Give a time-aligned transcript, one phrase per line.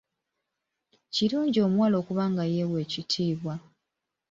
[1.13, 3.55] Kirungi omuwala okuba nga yeewa ekitiibwa.